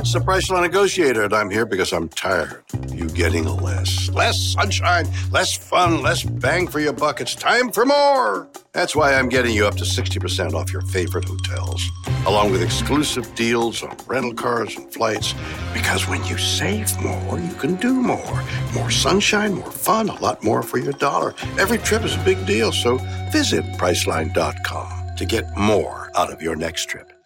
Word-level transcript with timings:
it's 0.00 0.14
the 0.14 0.18
Priceline 0.18 0.62
Negotiator, 0.62 1.24
and 1.24 1.34
I'm 1.34 1.50
here 1.50 1.66
because 1.66 1.92
I'm 1.92 2.08
tired 2.08 2.64
of 2.72 2.94
you 2.94 3.06
getting 3.10 3.44
less. 3.44 4.08
Less 4.08 4.38
sunshine, 4.54 5.06
less 5.30 5.54
fun, 5.54 6.00
less 6.00 6.22
bang 6.22 6.66
for 6.66 6.80
your 6.80 6.94
buck. 6.94 7.20
It's 7.20 7.34
time 7.34 7.70
for 7.70 7.84
more. 7.84 8.48
That's 8.72 8.96
why 8.96 9.12
I'm 9.12 9.28
getting 9.28 9.54
you 9.54 9.66
up 9.66 9.76
to 9.76 9.84
60% 9.84 10.54
off 10.54 10.72
your 10.72 10.80
favorite 10.82 11.26
hotels, 11.26 11.86
along 12.24 12.50
with 12.50 12.62
exclusive 12.62 13.34
deals 13.34 13.82
on 13.82 13.94
rental 14.06 14.32
cars 14.32 14.74
and 14.74 14.90
flights. 14.90 15.34
Because 15.74 16.08
when 16.08 16.24
you 16.24 16.38
save 16.38 16.98
more, 17.02 17.38
you 17.38 17.52
can 17.54 17.74
do 17.74 17.92
more. 17.92 18.42
More 18.72 18.90
sunshine, 18.90 19.52
more 19.52 19.70
fun, 19.70 20.08
a 20.08 20.18
lot 20.20 20.42
more 20.42 20.62
for 20.62 20.78
your 20.78 20.94
dollar. 20.94 21.34
Every 21.58 21.78
trip 21.78 22.04
is 22.04 22.16
a 22.16 22.24
big 22.24 22.46
deal, 22.46 22.72
so 22.72 22.96
visit 23.30 23.64
Priceline.com 23.76 25.16
to 25.16 25.24
get 25.26 25.54
more 25.58 26.10
out 26.16 26.32
of 26.32 26.40
your 26.40 26.56
next 26.56 26.86
trip. 26.86 27.19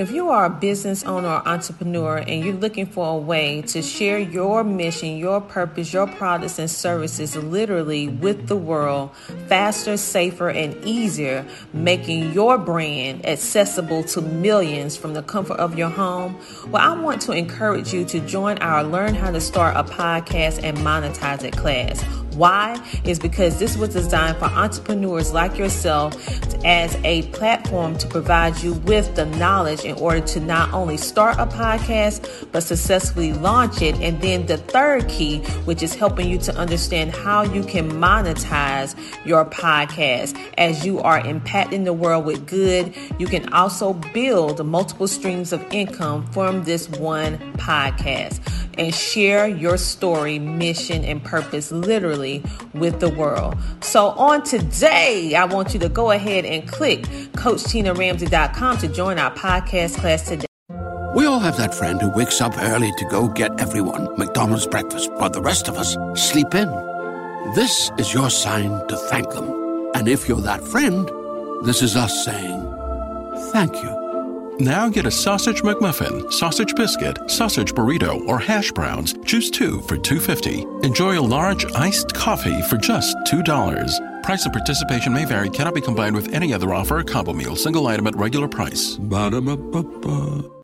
If 0.00 0.12
you 0.12 0.30
are 0.30 0.46
a 0.46 0.48
business 0.48 1.04
owner 1.04 1.28
or 1.28 1.46
entrepreneur 1.46 2.16
and 2.16 2.42
you're 2.42 2.54
looking 2.54 2.86
for 2.86 3.06
a 3.06 3.18
way 3.18 3.60
to 3.60 3.82
share 3.82 4.18
your 4.18 4.64
mission, 4.64 5.18
your 5.18 5.42
purpose, 5.42 5.92
your 5.92 6.06
products 6.06 6.58
and 6.58 6.70
services 6.70 7.36
literally 7.36 8.08
with 8.08 8.46
the 8.46 8.56
world 8.56 9.14
faster, 9.46 9.98
safer, 9.98 10.48
and 10.48 10.74
easier, 10.86 11.44
making 11.74 12.32
your 12.32 12.56
brand 12.56 13.26
accessible 13.26 14.02
to 14.04 14.22
millions 14.22 14.96
from 14.96 15.12
the 15.12 15.22
comfort 15.22 15.58
of 15.58 15.76
your 15.76 15.90
home, 15.90 16.40
well, 16.68 16.80
I 16.80 16.98
want 16.98 17.20
to 17.22 17.32
encourage 17.32 17.92
you 17.92 18.06
to 18.06 18.20
join 18.20 18.56
our 18.60 18.82
Learn 18.82 19.14
How 19.14 19.30
to 19.30 19.40
Start 19.42 19.76
a 19.76 19.84
Podcast 19.84 20.62
and 20.62 20.78
Monetize 20.78 21.44
It 21.44 21.54
class. 21.58 22.02
Why? 22.34 22.82
Is 23.04 23.18
because 23.18 23.58
this 23.58 23.76
was 23.76 23.90
designed 23.90 24.38
for 24.38 24.46
entrepreneurs 24.46 25.34
like 25.34 25.58
yourself 25.58 26.14
as 26.64 26.96
a 27.04 27.22
platform 27.32 27.96
to 27.98 28.06
provide 28.06 28.60
you 28.62 28.74
with 28.74 29.14
the 29.14 29.26
knowledge 29.26 29.84
in 29.84 29.96
order 29.96 30.20
to 30.20 30.40
not 30.40 30.72
only 30.72 30.96
start 30.96 31.36
a 31.38 31.46
podcast, 31.46 32.50
but 32.52 32.62
successfully 32.62 33.32
launch 33.32 33.82
it. 33.82 33.94
And 34.00 34.20
then 34.20 34.46
the 34.46 34.58
third 34.58 35.08
key, 35.08 35.38
which 35.64 35.82
is 35.82 35.94
helping 35.94 36.28
you 36.28 36.38
to 36.38 36.56
understand 36.56 37.14
how 37.14 37.42
you 37.42 37.62
can 37.62 37.90
monetize 37.90 38.94
your 39.24 39.44
podcast 39.44 40.38
as 40.58 40.84
you 40.84 41.00
are 41.00 41.20
impacting 41.20 41.84
the 41.84 41.92
world 41.92 42.24
with 42.24 42.46
good. 42.46 42.94
You 43.18 43.26
can 43.26 43.52
also 43.52 43.92
build 43.92 44.64
multiple 44.64 45.08
streams 45.08 45.52
of 45.52 45.64
income 45.72 46.30
from 46.32 46.64
this 46.64 46.88
one 46.88 47.38
podcast 47.54 48.40
and 48.80 48.94
share 48.94 49.46
your 49.46 49.76
story, 49.76 50.38
mission, 50.38 51.04
and 51.04 51.22
purpose 51.22 51.70
literally 51.70 52.42
with 52.72 52.98
the 52.98 53.10
world. 53.10 53.54
So, 53.82 54.08
on 54.10 54.42
today, 54.42 55.34
I 55.34 55.44
want 55.44 55.74
you 55.74 55.80
to 55.80 55.88
go 55.90 56.10
ahead 56.10 56.46
and 56.46 56.66
click 56.66 57.02
CoachTinaRamsay.com 57.34 58.78
to 58.78 58.88
join 58.88 59.18
our 59.18 59.32
podcast 59.34 59.98
class 59.98 60.26
today. 60.26 60.46
We 61.14 61.26
all 61.26 61.40
have 61.40 61.58
that 61.58 61.74
friend 61.74 62.00
who 62.00 62.10
wakes 62.16 62.40
up 62.40 62.56
early 62.56 62.90
to 62.96 63.04
go 63.10 63.28
get 63.28 63.60
everyone 63.60 64.16
McDonald's 64.16 64.66
breakfast, 64.66 65.12
while 65.12 65.30
the 65.30 65.42
rest 65.42 65.68
of 65.68 65.76
us 65.76 65.96
sleep 66.14 66.54
in. 66.54 66.68
This 67.54 67.90
is 67.98 68.14
your 68.14 68.30
sign 68.30 68.70
to 68.88 68.96
thank 68.96 69.30
them. 69.30 69.90
And 69.94 70.08
if 70.08 70.26
you're 70.26 70.40
that 70.40 70.64
friend, 70.64 71.06
this 71.66 71.82
is 71.82 71.96
us 71.96 72.24
saying 72.24 72.60
thank 73.52 73.74
you. 73.82 74.09
Now 74.58 74.88
get 74.88 75.06
a 75.06 75.10
sausage 75.10 75.62
McMuffin, 75.62 76.30
sausage 76.32 76.74
biscuit, 76.74 77.18
sausage 77.30 77.72
burrito, 77.72 78.26
or 78.26 78.38
hash 78.38 78.72
browns. 78.72 79.14
Choose 79.24 79.50
two 79.50 79.80
for 79.82 79.96
$2.50. 79.96 80.84
Enjoy 80.84 81.18
a 81.18 81.22
large 81.22 81.64
iced 81.72 82.12
coffee 82.14 82.60
for 82.62 82.76
just 82.76 83.16
$2. 83.28 84.22
Price 84.22 84.44
and 84.44 84.52
participation 84.52 85.14
may 85.14 85.24
vary, 85.24 85.48
cannot 85.48 85.74
be 85.74 85.80
combined 85.80 86.14
with 86.14 86.34
any 86.34 86.52
other 86.52 86.74
offer 86.74 87.02
combo 87.02 87.32
meal, 87.32 87.56
single 87.56 87.86
item 87.86 88.06
at 88.06 88.16
regular 88.16 88.48
price. 88.48 88.96
Ba-da-ba-ba-ba. 88.96 90.50